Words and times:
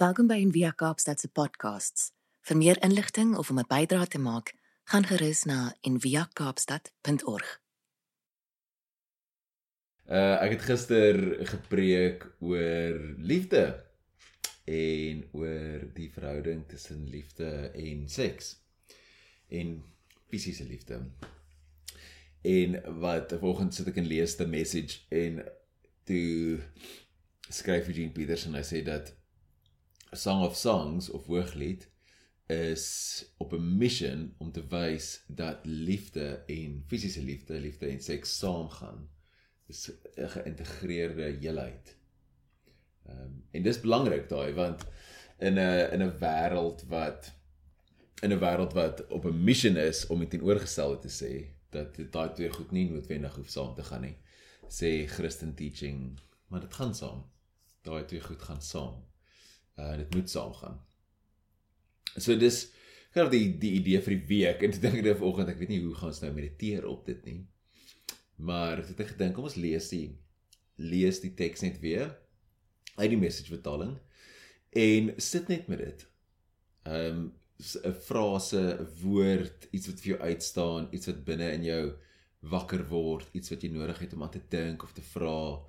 Welkom 0.00 0.30
by 0.30 0.38
Envia 0.40 0.70
Kaapstad 0.72 1.20
se 1.20 1.28
podcasts. 1.28 2.06
Vir 2.48 2.56
meer 2.56 2.78
inligting 2.80 3.34
of 3.36 3.50
om 3.50 3.58
'n 3.60 3.66
bydrae 3.68 4.06
te 4.06 4.18
maak, 4.18 4.54
gaan 4.84 5.04
gerus 5.04 5.42
na 5.44 5.76
enviakaapstad.org. 5.80 7.60
Uh 10.08 10.36
ek 10.44 10.50
het 10.50 10.62
gister 10.62 11.16
gepreek 11.52 12.24
oor 12.38 12.96
liefde 13.18 13.84
en 14.64 15.28
oor 15.32 15.84
die 15.92 16.08
verhouding 16.12 16.64
tussen 16.68 17.04
liefde 17.08 17.70
en 17.74 18.08
seks 18.08 18.56
en 19.48 19.84
fisiese 20.28 20.64
liefde. 20.64 21.10
En 22.40 22.98
wat 23.00 23.36
vanoggend 23.36 23.74
sit 23.74 23.86
ek 23.86 23.96
en 23.96 24.06
lees 24.06 24.36
the 24.36 24.46
message 24.46 25.04
en 25.08 25.44
toe 26.04 26.58
skryf 27.48 27.86
Eugene 27.86 28.12
Peterson 28.12 28.54
hy 28.54 28.64
sê 28.64 28.82
dat 28.82 29.19
Song 30.12 30.44
of 30.44 30.56
Songs 30.56 31.10
of 31.10 31.26
Hooglied 31.26 31.88
is 32.46 33.24
op 33.36 33.52
'n 33.52 33.76
mission 33.76 34.34
om 34.38 34.52
te 34.52 34.66
wys 34.66 35.24
dat 35.26 35.58
liefde 35.62 36.42
en 36.46 36.84
fisiese 36.86 37.22
liefde, 37.22 37.60
liefde 37.60 37.86
en 37.86 38.02
seks 38.02 38.38
saamgaan 38.38 39.08
is 39.66 39.90
'n 40.16 40.28
geïntegreerde 40.28 41.22
heelheid. 41.22 41.96
Ehm 43.06 43.20
um, 43.20 43.44
en 43.50 43.62
dis 43.62 43.80
belangrik 43.80 44.28
daai 44.28 44.52
want 44.52 44.84
in 45.38 45.54
'n 45.54 45.90
in 45.92 46.02
'n 46.02 46.18
wêreld 46.18 46.84
wat 46.88 47.32
in 48.22 48.32
'n 48.32 48.38
wêreld 48.38 48.72
wat 48.72 49.06
op 49.06 49.24
'n 49.24 49.44
mission 49.44 49.76
is 49.76 50.06
om 50.06 50.18
dit 50.18 50.30
teenoorgestelde 50.30 50.98
te 50.98 51.12
sê 51.20 51.32
dat 51.70 52.12
daai 52.12 52.32
twee 52.32 52.52
goed 52.52 52.70
nie 52.70 52.90
noodwendig 52.90 53.34
hoef 53.34 53.50
saam 53.50 53.74
te 53.74 53.82
gaan 53.82 54.00
nie. 54.00 54.16
Sê 54.68 55.06
Christian 55.06 55.54
teaching, 55.54 56.20
maar 56.46 56.60
dit 56.60 56.74
gaan 56.74 56.94
saam. 56.94 57.24
Daai 57.82 58.04
twee 58.04 58.20
goed 58.20 58.42
gaan 58.42 58.62
saam. 58.62 59.10
Uh 59.80 59.96
dit 60.02 60.14
moet 60.14 60.30
saam 60.32 60.52
gaan. 60.60 60.78
So 62.16 62.36
dis 62.36 62.66
gou 63.14 63.26
die 63.32 63.46
die 63.62 63.72
idee 63.80 64.00
vir 64.04 64.16
die 64.16 64.26
week 64.30 64.64
en 64.64 64.74
ek 64.74 64.82
dink 64.82 65.02
dit 65.06 65.18
vanoggend 65.22 65.52
ek 65.52 65.60
weet 65.62 65.72
nie 65.72 65.82
hoe 65.84 65.94
gaan 65.98 66.12
ons 66.12 66.22
nou 66.24 66.32
mediteer 66.36 66.86
op 66.90 67.06
dit 67.08 67.24
nie. 67.28 67.40
Maar 68.50 68.84
ek 68.84 68.94
het 69.02 69.14
gedink 69.14 69.36
kom 69.36 69.48
ons 69.50 69.58
lees 69.60 69.90
die 69.92 70.06
lees 70.80 71.20
die 71.24 71.34
teks 71.36 71.64
net 71.66 71.80
weer 71.82 72.14
uit 72.96 73.10
die 73.12 73.20
message 73.20 73.52
vertaling 73.52 73.98
en 74.76 75.12
sit 75.20 75.48
net 75.50 75.68
met 75.68 75.82
dit. 75.82 76.06
Um, 76.86 77.32
'n 77.60 77.92
frase, 77.92 78.60
'n 78.80 78.86
woord, 79.02 79.68
iets 79.70 79.86
wat 79.90 80.00
vir 80.00 80.10
jou 80.12 80.20
uitstaan, 80.20 80.88
iets 80.96 81.06
wat 81.10 81.24
binne 81.24 81.48
in 81.52 81.64
jou 81.64 81.84
wakker 82.40 82.86
word, 82.88 83.28
iets 83.36 83.50
wat 83.52 83.62
jy 83.62 83.70
nodig 83.72 83.98
het 83.98 84.14
om 84.16 84.22
aan 84.22 84.32
te 84.32 84.40
dink 84.48 84.82
of 84.82 84.92
te 84.92 85.02
vra 85.02 85.60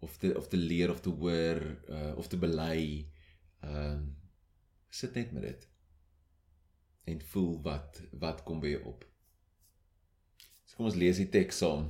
of 0.00 0.16
te 0.18 0.32
of 0.36 0.48
te 0.48 0.56
leer 0.56 0.90
of 0.90 1.00
te 1.00 1.10
hoor 1.10 1.60
uh, 1.88 2.14
of 2.16 2.26
te 2.28 2.36
bely. 2.36 3.06
Ehm 3.64 3.92
um, 3.92 4.04
sit 4.90 5.14
net 5.14 5.32
met 5.32 5.42
dit. 5.42 5.68
En 7.04 7.20
voel 7.32 7.62
wat 7.62 8.00
wat 8.12 8.42
kom 8.42 8.60
by 8.60 8.72
jou 8.74 8.82
op. 8.92 9.04
So 10.64 10.78
kom 10.78 10.88
ons 10.90 10.98
lees 10.98 11.20
die 11.20 11.28
teks 11.32 11.60
saam. 11.62 11.86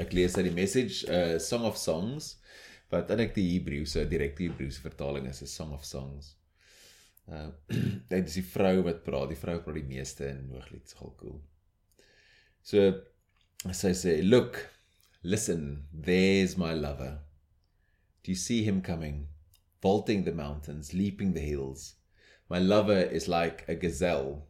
Ek 0.00 0.14
lees 0.16 0.36
uit 0.38 0.46
die 0.48 0.56
message 0.56 1.04
uh 1.10 1.38
Song 1.42 1.66
of 1.68 1.76
Songs 1.80 2.36
wat 2.92 3.10
eintlik 3.10 3.34
die 3.36 3.48
Hebreëse 3.54 4.04
direkte 4.08 4.44
Hebreëse 4.44 4.84
vertaling 4.84 5.26
is, 5.28 5.42
'n 5.42 5.50
Song 5.50 5.72
of 5.76 5.84
Songs. 5.84 6.34
Uh 7.28 7.50
dit 8.12 8.28
is 8.28 8.38
die 8.40 8.46
vrou 8.46 8.82
wat 8.88 9.02
praat, 9.06 9.32
die 9.32 9.40
vrou 9.40 9.58
praat 9.64 9.80
die 9.80 9.88
meeste 9.88 10.28
in 10.28 10.48
Hooglied, 10.52 10.84
is 10.86 10.98
gou 10.98 11.12
cool. 11.20 11.40
So 12.62 12.92
sy 13.72 13.92
sê, 13.94 14.22
"Look, 14.22 14.58
listen, 15.22 15.88
there's 15.92 16.56
my 16.56 16.72
lover. 16.74 17.20
Do 18.22 18.32
you 18.32 18.38
see 18.38 18.62
him 18.62 18.82
coming, 18.82 19.28
vaulting 19.82 20.24
the 20.24 20.32
mountains, 20.32 20.94
leaping 20.94 21.34
the 21.34 21.40
hills? 21.40 21.96
My 22.48 22.58
lover 22.58 23.00
is 23.00 23.28
like 23.28 23.68
a 23.68 23.74
gazelle, 23.74 24.46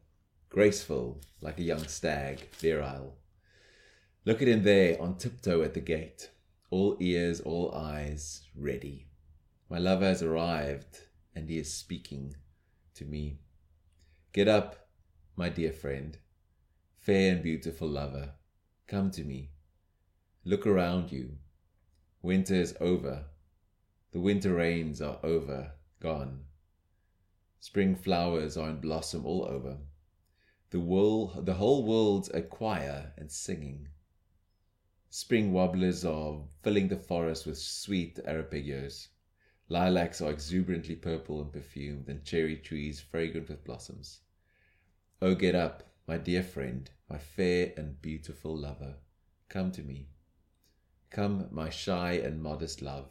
graceful 0.51 1.23
like 1.41 1.59
a 1.59 1.65
young 1.65 1.89
stag, 1.89 2.49
virile." 2.53 3.19
Look 4.25 4.41
at 4.41 4.49
him 4.49 4.63
there 4.63 5.01
on 5.03 5.19
tiptoe 5.19 5.63
at 5.63 5.75
the 5.75 5.81
gate, 5.81 6.31
all 6.71 6.97
ears, 7.01 7.41
all 7.41 7.75
eyes, 7.75 8.47
ready. 8.55 9.09
My 9.69 9.79
lover 9.79 10.05
has 10.05 10.23
arrived, 10.23 11.09
and 11.35 11.49
he 11.49 11.59
is 11.59 11.73
speaking 11.73 12.37
to 12.95 13.05
me. 13.05 13.41
Get 14.33 14.49
up, 14.49 14.89
my 15.35 15.49
dear 15.49 15.73
friend, 15.73 16.19
fair 16.99 17.33
and 17.33 17.43
beautiful 17.43 17.89
lover, 17.89 18.35
come 18.87 19.11
to 19.13 19.25
me. 19.25 19.51
Look 20.45 20.67
around 20.67 21.11
you. 21.11 21.39
Winter 22.21 22.55
is 22.55 22.77
over. 22.81 23.27
The 24.13 24.21
winter 24.21 24.55
rains 24.55 25.01
are 25.01 25.19
over, 25.23 25.73
gone. 25.99 26.45
Spring 27.61 27.97
flowers 27.97 28.59
are 28.59 28.69
in 28.69 28.81
blossom 28.81 29.25
all 29.25 29.47
over. 29.47 29.79
The, 30.69 30.81
world, 30.81 31.47
the 31.47 31.55
whole 31.55 31.83
world's 31.85 32.29
a 32.31 32.43
choir 32.43 33.15
and 33.17 33.33
singing. 33.33 33.89
Spring 35.09 35.53
wobblers 35.53 36.05
are 36.05 36.43
filling 36.63 36.89
the 36.89 36.97
forest 36.97 37.47
with 37.47 37.57
sweet 37.57 38.19
arpeggios. 38.27 39.09
Lilacs 39.71 40.21
are 40.21 40.31
exuberantly 40.31 40.97
purple 40.97 41.41
and 41.41 41.51
perfumed, 41.51 42.09
and 42.09 42.23
cherry 42.23 42.57
trees 42.57 43.01
fragrant 43.01 43.49
with 43.49 43.65
blossoms. 43.65 44.21
Oh, 45.23 45.35
get 45.35 45.55
up, 45.55 45.85
my 46.07 46.19
dear 46.19 46.43
friend, 46.43 46.91
my 47.09 47.17
fair 47.17 47.73
and 47.79 48.03
beautiful 48.03 48.55
lover. 48.55 48.97
Come 49.49 49.73
to 49.73 49.83
me. 49.83 50.09
Come, 51.09 51.49
my 51.51 51.71
shy 51.71 52.13
and 52.13 52.43
modest 52.43 52.83
love. 52.83 53.09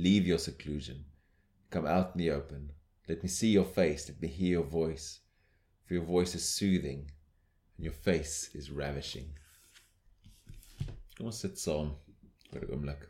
Leave 0.00 0.26
your 0.26 0.38
seclusion. 0.38 1.04
Come 1.68 1.84
out 1.84 2.12
in 2.14 2.20
the 2.20 2.30
open. 2.30 2.72
Let 3.06 3.22
me 3.22 3.28
see 3.28 3.48
your 3.48 3.66
face. 3.66 4.08
Let 4.08 4.22
me 4.22 4.28
hear 4.28 4.52
your 4.52 4.64
voice. 4.64 5.20
For 5.84 5.92
your 5.92 6.04
voice 6.04 6.34
is 6.34 6.48
soothing, 6.48 7.10
and 7.76 7.84
your 7.84 7.92
face 7.92 8.48
is 8.54 8.70
ravishing. 8.70 9.28
Kom 11.18 11.26
ons 11.26 11.40
sit 11.44 11.60
saam 11.60 11.92
vir 12.50 12.64
'n 12.64 12.72
oomblik. 12.72 13.02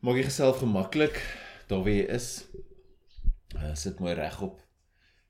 Maak 0.00 0.22
jouself 0.22 0.64
gemaklik 0.64 1.20
daar 1.68 1.84
waar 1.84 1.92
jy 1.92 2.06
is. 2.16 2.46
Uh, 3.52 3.74
sit 3.74 4.00
mooi 4.00 4.14
regop. 4.14 4.65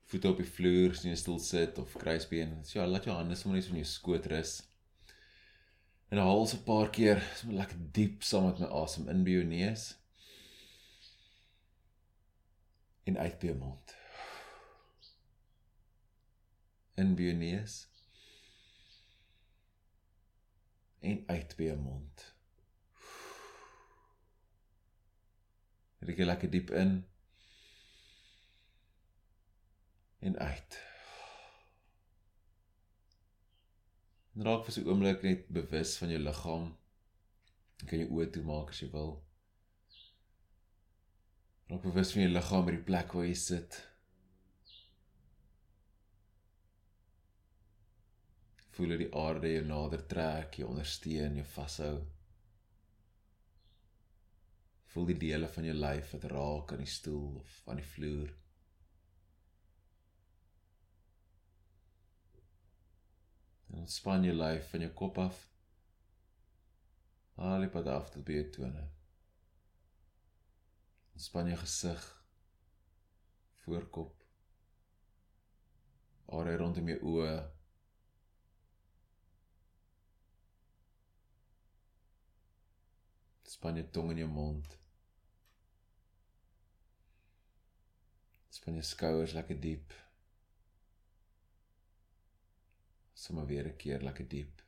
Voete 0.07 0.29
op 0.29 0.39
die 0.39 0.47
vloer, 0.47 0.93
as 0.95 1.03
jy 1.03 1.11
'n 1.11 1.19
stoel 1.19 1.39
sit 1.43 1.77
of 1.77 1.95
kruisbeen. 1.99 2.63
So 2.63 2.79
ja, 2.79 2.87
laat 2.87 3.03
jou 3.05 3.15
hande 3.15 3.35
sommer 3.35 3.59
net 3.59 3.69
op 3.69 3.75
jou 3.75 3.85
skoot 3.85 4.25
rus. 4.31 4.53
En 6.09 6.17
haal 6.17 6.45
so 6.47 6.57
'n 6.57 6.63
paar 6.63 6.89
keer, 6.89 7.19
so 7.35 7.51
lekker 7.51 7.77
diep 7.91 8.23
saam 8.23 8.45
met 8.45 8.59
my 8.59 8.67
asem 8.67 9.09
in 9.09 9.23
by 9.23 9.31
jou 9.31 9.43
neus 9.43 9.97
en 13.03 13.17
uit 13.17 13.39
by 13.39 13.47
jou 13.47 13.57
mond. 13.57 13.95
In 16.95 17.15
by 17.15 17.23
jou 17.23 17.33
neus 17.33 17.75
en 20.99 21.23
uit 21.27 21.55
by 21.57 21.63
jou 21.63 21.77
mond. 21.77 22.25
Rek 25.99 26.17
lekker 26.17 26.51
diep 26.51 26.71
in 26.71 27.05
en 30.27 30.37
uit. 30.39 30.77
En 34.37 34.43
raak 34.45 34.65
vir 34.65 34.73
so 34.73 34.81
'n 34.81 34.89
oomblik 34.91 35.23
net 35.25 35.47
bewus 35.59 35.97
van 35.97 36.11
jou 36.13 36.19
liggaam. 36.23 36.65
Jy 37.79 37.87
kan 37.89 37.99
jou 37.99 38.09
oë 38.15 38.27
toemaak 38.33 38.69
as 38.73 38.81
jy 38.81 38.89
wil. 38.91 39.11
Raak 41.69 41.83
bewus 41.89 42.11
van 42.13 42.21
jou 42.21 42.31
liggaam 42.33 42.65
by 42.65 42.73
die 42.75 42.87
plek 42.89 43.13
waar 43.13 43.25
jy 43.25 43.37
sit. 43.43 43.79
Voel 48.77 48.93
hoe 48.93 48.97
die 48.97 49.13
aarde 49.23 49.53
jou 49.53 49.65
nader 49.65 50.03
trek, 50.07 50.59
jou 50.59 50.69
ondersteun, 50.69 51.35
jou 51.35 51.45
vashou. 51.45 51.95
Voel 54.93 55.05
die 55.05 55.21
dele 55.23 55.47
van 55.47 55.63
jou 55.63 55.77
lyf 55.85 56.11
wat 56.11 56.29
raak 56.31 56.71
aan 56.71 56.83
die 56.85 56.95
stoel 56.97 57.39
of 57.41 57.61
aan 57.65 57.81
die 57.81 57.89
vloer. 57.95 58.35
Ontspan 63.77 64.25
jou 64.25 64.35
lyf 64.35 64.69
van 64.71 64.85
jou 64.85 64.93
kop 65.01 65.17
af. 65.21 65.41
Haal 67.37 67.65
die 67.65 67.73
pad 67.73 67.89
af 67.93 68.09
tot 68.13 68.25
by 68.25 68.39
jou 68.39 68.47
tone. 68.55 68.85
Ontspan 71.17 71.49
jou 71.49 71.57
gesig, 71.61 72.07
voorkop, 73.65 74.23
area 76.37 76.57
rondom 76.61 76.89
jou 76.91 76.97
oë. 77.13 77.35
Span 83.47 83.79
jou 83.79 83.87
tong 83.93 84.11
in 84.13 84.25
jou 84.25 84.29
mond. 84.29 84.75
Span 88.53 88.77
jou 88.77 88.85
skouers 88.85 89.33
lekker 89.37 89.57
diep. 89.61 89.95
Sommer 93.17 93.45
weer 93.49 93.65
'n 93.67 93.77
keer 93.81 94.01
lekker 94.07 94.27
diep. 94.33 94.61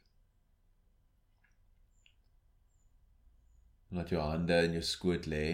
Laat 3.95 4.09
jou 4.13 4.21
hande 4.21 4.55
in 4.65 4.73
jou 4.77 4.85
skoot 4.93 5.25
lê. 5.33 5.45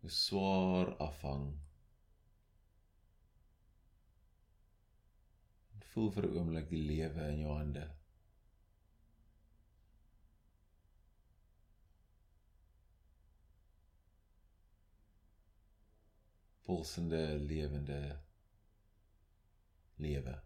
Jou 0.00 0.12
swaar 0.22 0.88
afhang. 1.08 1.46
Voel 5.90 6.10
vir 6.16 6.26
'n 6.26 6.36
oomblik 6.38 6.68
die 6.74 6.82
lewe 6.90 7.28
in 7.34 7.40
jou 7.44 7.54
hande. 7.58 7.84
Pulsende 16.64 17.22
lewende 17.50 18.00
lewe. 19.96 20.36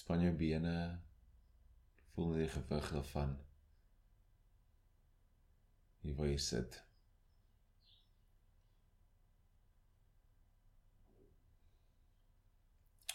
Span 0.00 0.22
jou 0.24 0.32
bene. 0.32 0.74
Voel 2.14 2.38
die 2.40 2.48
gewig 2.48 2.86
daarvan. 2.96 3.34
Hier 6.00 6.16
waar 6.16 6.30
jy 6.30 6.38
sit. 6.40 6.78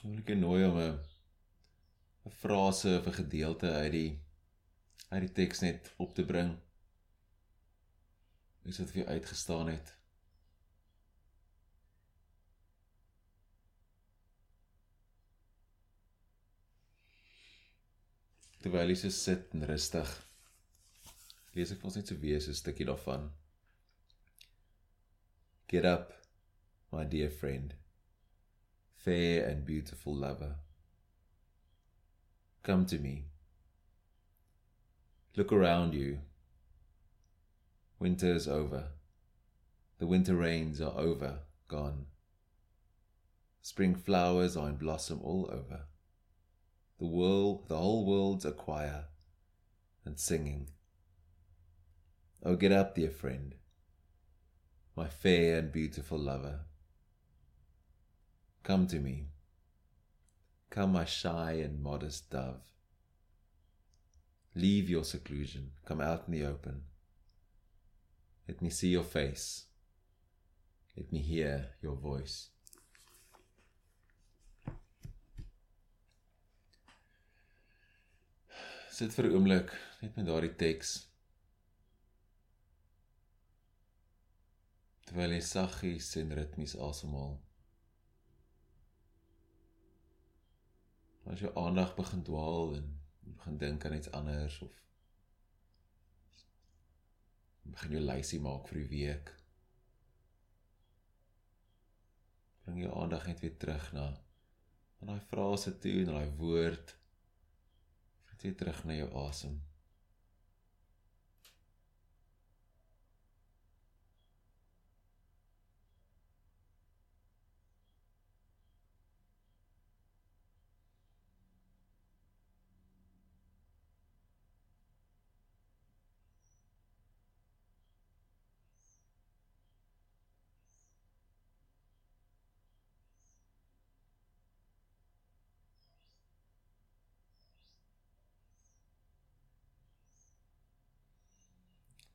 Wil 0.03 0.21
ek 0.21 0.35
nooi 0.37 0.61
om 0.67 0.77
'n 0.77 0.99
'n 2.29 2.37
frase 2.43 2.91
of 2.99 3.07
'n 3.07 3.19
gedeelte 3.21 3.71
uit 3.81 3.91
die 3.91 4.11
uit 5.09 5.21
die 5.25 5.35
teks 5.41 5.59
net 5.65 5.93
op 5.97 6.13
te 6.15 6.25
bring. 6.25 6.53
Iets 8.65 8.77
wat 8.81 8.91
vir 8.91 9.01
jou 9.01 9.09
uitgestaan 9.09 9.67
het. 9.73 9.95
Terwyl 18.65 18.89
jy 18.89 18.95
so 18.97 19.13
sit 19.13 19.51
en 19.53 19.61
rustig 19.69 20.11
lees 21.53 21.69
ek 21.75 21.83
ons 21.85 21.95
net 21.99 22.09
so 22.09 22.15
weer 22.23 22.39
so 22.41 22.49
'n 22.49 22.57
stukkie 22.57 22.87
daarvan. 22.89 23.27
Get 25.67 25.85
up 25.85 26.15
my 26.91 27.03
dear 27.05 27.29
friend. 27.29 27.75
Fair 29.03 29.47
and 29.49 29.65
beautiful 29.65 30.15
lover. 30.15 30.55
Come 32.63 32.87
to 32.87 32.97
me. 32.97 33.15
Look 35.35 35.53
around 35.53 35.93
you. 35.93 36.21
Winter 37.99 38.33
is 38.33 38.47
over. 38.47 38.93
The 39.99 40.07
winter 40.07 40.35
rains 40.35 40.81
are 40.81 40.97
over 40.97 41.45
gone. 41.67 42.07
Spring 43.61 43.93
flowers 43.95 44.57
are 44.57 44.69
in 44.69 44.77
blossom 44.77 45.21
all 45.21 45.51
over 45.51 45.85
the 46.97 47.05
world, 47.05 47.67
the 47.67 47.77
whole 47.77 48.05
world's 48.05 48.45
a 48.45 48.51
choir 48.51 49.05
and 50.05 50.19
singing. 50.19 50.69
Oh, 52.43 52.55
get 52.55 52.71
up, 52.71 52.95
dear 52.95 53.09
friend, 53.09 53.55
my 54.95 55.07
fair 55.07 55.59
and 55.59 55.71
beautiful 55.71 56.17
lover. 56.17 56.61
Come 58.63 58.87
to 58.87 58.99
me. 58.99 59.27
Come, 60.69 60.93
my 60.93 61.05
shy 61.05 61.53
and 61.63 61.81
modest 61.81 62.29
dove. 62.29 62.61
Leave 64.55 64.89
your 64.89 65.03
seclusion. 65.03 65.71
Come 65.85 66.01
out 66.01 66.23
in 66.27 66.33
the 66.33 66.45
open. 66.45 66.83
Let 68.47 68.61
me 68.61 68.69
see 68.69 68.89
your 68.89 69.03
face. 69.03 69.65
Let 70.95 71.11
me 71.11 71.19
hear 71.19 71.67
your 71.81 71.95
voice. 71.95 72.49
Sit 78.95 79.11
vir 79.15 79.25
'n 79.27 79.35
oomblik 79.35 79.71
net 80.01 80.15
met 80.15 80.27
daardie 80.27 80.55
teks. 80.61 80.91
Terwyl 85.07 85.35
jy 85.35 85.41
saggies 85.47 86.13
en 86.21 86.31
ritmies 86.39 86.77
asemhaal. 86.87 87.35
As 91.33 91.43
jou 91.43 91.51
aandag 91.65 91.91
begin 91.99 92.23
dwaal 92.23 92.75
en 92.79 92.87
begin 93.35 93.57
dink 93.57 93.85
aan 93.85 93.99
iets 93.99 94.11
anders 94.21 94.61
of 94.61 94.81
begin 97.75 97.99
jy 97.99 98.07
lysie 98.07 98.43
maak 98.47 98.67
vir 98.69 98.83
die 98.83 98.91
week. 98.97 99.31
Bring 102.63 102.83
jou 102.87 102.95
aandag 102.95 103.27
net 103.27 103.43
weer 103.43 103.57
terug 103.57 103.93
na 103.93 104.11
na 104.99 105.07
daai 105.11 105.27
frase 105.31 105.79
toe 105.83 105.99
en 106.05 106.15
daai 106.15 106.37
woord 106.39 107.01
Tree 108.35 108.55
terug 108.55 108.83
na 108.85 108.93
jou 108.93 109.09
asem. 109.27 109.61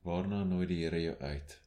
Waarna 0.01 0.43
nooi 0.43 0.65
die 0.65 0.79
Here 0.81 1.01
jou 1.01 1.15
uit? 1.19 1.57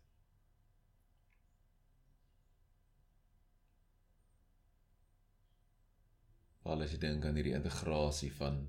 Al 6.64 6.82
as 6.82 6.94
jy 6.94 6.98
dink 6.98 7.26
aan 7.28 7.38
hierdie 7.38 7.54
integrasie 7.54 8.32
van 8.34 8.62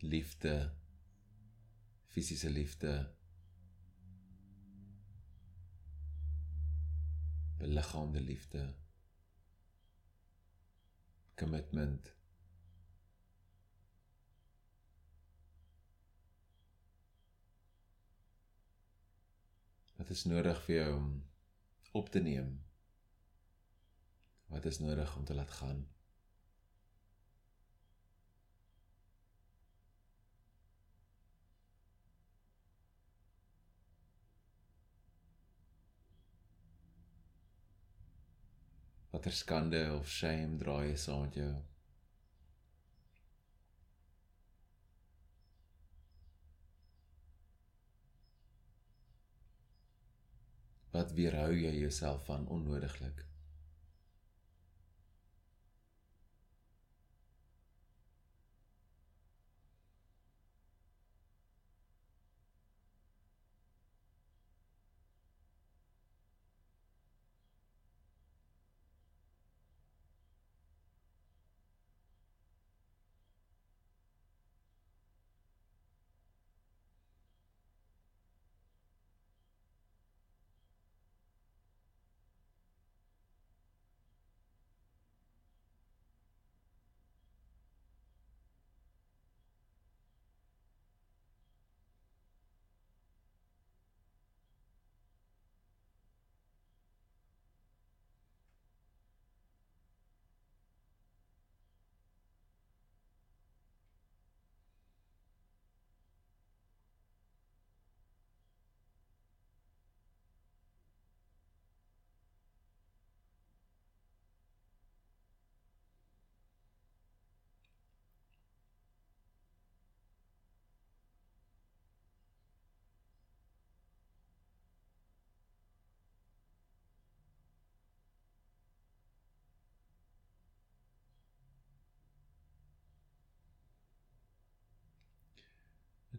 liefde, 0.00 0.54
fisiese 2.10 2.50
liefde, 2.50 2.94
beliggaamde 7.60 8.22
liefde, 8.24 8.64
commitment 11.36 12.10
Wat 20.00 20.10
is 20.10 20.22
nodig 20.24 20.60
vir 20.64 20.74
jou 20.74 20.92
om 20.96 21.08
op 21.98 22.06
te 22.08 22.20
neem? 22.24 22.46
Wat 24.48 24.64
is 24.64 24.78
nodig 24.80 25.10
om 25.16 25.24
te 25.28 25.34
laat 25.36 25.50
gaan? 25.58 25.82
Watter 39.10 39.32
skande 39.32 39.82
of 39.98 40.08
shame 40.08 40.56
dra 40.64 40.80
jy 40.86 40.96
saam 40.96 41.26
met 41.28 41.36
jou? 41.42 41.52
Wat 50.90 51.12
weerhou 51.14 51.52
jy 51.54 51.74
jouself 51.78 52.24
van 52.24 52.48
onnodiglik? 52.48 53.24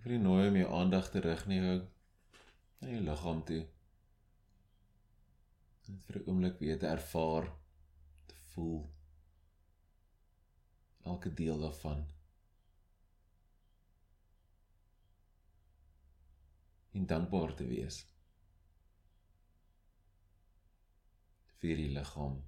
Ek 0.01 0.07
wil 0.09 0.23
nooi 0.25 0.47
om 0.49 0.55
jou 0.57 0.69
aandag 0.73 1.07
terug 1.13 1.41
na 1.45 1.57
jou 1.59 1.73
na 2.81 2.87
jou 2.89 3.01
liggaam 3.05 3.41
toe. 3.49 3.59
Net 5.89 6.07
vir 6.07 6.17
'n 6.17 6.25
oomblik 6.31 6.57
weer 6.63 6.79
te 6.81 6.87
ervaar, 6.89 7.45
te 8.31 8.39
voel 8.53 8.79
elke 11.13 11.33
deel 11.43 11.61
daarvan. 11.67 12.01
En 16.97 17.05
dankbaar 17.05 17.55
te 17.55 17.69
wees 17.69 18.01
vir 21.61 21.75
die 21.85 21.91
liggaam. 21.93 22.41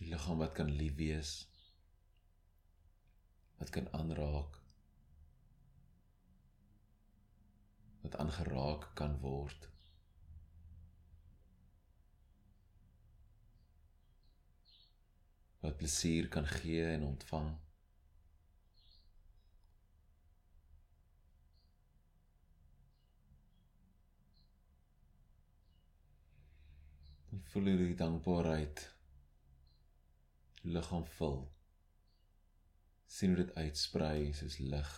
Die 0.00 0.12
liggaam 0.12 0.44
wat 0.44 0.52
kan 0.52 0.76
lief 0.82 1.00
wees. 1.06 1.38
Wat 3.58 3.70
kan 3.70 3.92
aanraak. 3.92 4.60
Wat 8.00 8.16
aangeraak 8.16 8.90
kan 8.94 9.18
word. 9.20 9.68
Wat 15.60 15.76
plesier 15.76 16.28
kan 16.28 16.46
gee 16.46 16.84
en 16.86 17.02
ontvang. 17.02 17.56
Voel 27.48 27.64
die 27.64 27.94
dankbaarheid 27.94 28.86
liggaam 30.62 31.06
vul. 31.18 31.57
Sien 33.08 33.32
hoe 33.32 33.44
dit 33.44 33.54
uitsprei 33.56 34.32
soos 34.36 34.58
lig. 34.60 34.90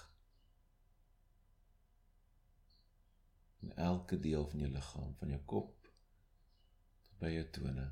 In 3.63 3.73
elke 3.77 4.19
deel 4.19 4.49
van 4.51 4.65
jou 4.65 4.71
liggaam, 4.73 5.15
van 5.21 5.35
jou 5.37 5.41
kop 5.55 5.91
tot 7.07 7.19
by 7.23 7.31
jou 7.37 7.47
tone. 7.55 7.87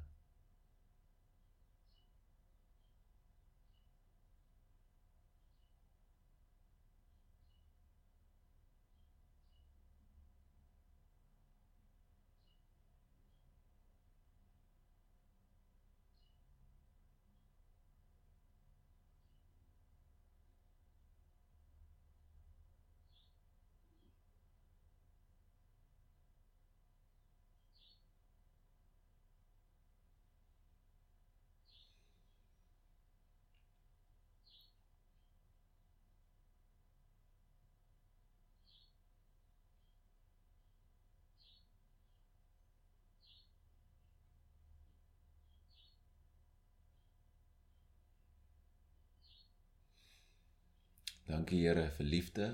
Dankie 51.28 51.60
Here 51.60 51.90
vir 51.98 52.06
liefde 52.08 52.46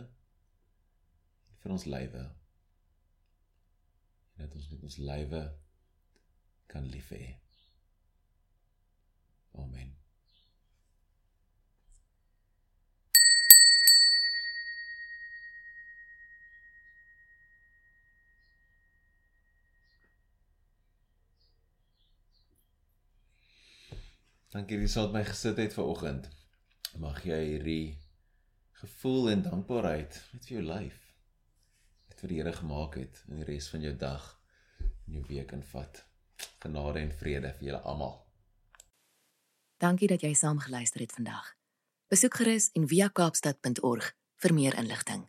vir 1.63 1.73
ons 1.77 1.85
lywe. 1.87 2.25
En 4.35 4.43
dat 4.43 4.57
ons 4.59 4.71
met 4.73 4.83
ons 4.89 4.97
lywe 4.99 5.43
kan 6.67 6.89
lief 6.91 7.13
hê. 7.15 7.37
Amen. 9.63 9.95
Dankie 24.55 24.77
dat 24.79 24.83
jy 24.83 24.91
saam 24.91 25.15
met 25.15 25.21
my 25.21 25.29
gesit 25.31 25.63
het 25.63 25.79
vanoggend. 25.79 26.27
Mag 26.99 27.23
jy 27.27 27.39
hierdie 27.55 28.04
gevoel 28.85 29.31
en 29.31 29.43
dankbaarheid 29.43 30.17
net 30.33 30.47
vir 30.47 30.57
jou 30.59 30.65
lyf 30.67 31.01
net 32.11 32.21
vir 32.21 32.33
die 32.33 32.41
Here 32.41 32.53
gemaak 32.53 32.99
het 33.01 33.23
in 33.29 33.41
die 33.41 33.47
res 33.49 33.69
van 33.73 33.85
jou 33.85 33.95
dag 33.97 34.27
en 35.07 35.17
jou 35.17 35.25
week 35.29 35.53
invat. 35.57 36.05
Genade 36.61 37.01
en 37.01 37.13
vrede 37.13 37.53
vir 37.59 37.69
julle 37.69 37.81
almal. 37.81 38.15
Dankie 39.81 40.09
dat 40.09 40.25
jy 40.25 40.33
saam 40.37 40.61
geluister 40.61 41.01
het 41.01 41.13
vandag. 41.13 41.55
Besoek 42.13 42.41
gerus 42.41 42.71
en 42.77 42.89
via 42.89 43.09
kaapstad.org 43.09 44.13
vir 44.45 44.55
meer 44.55 44.77
inligting. 44.81 45.27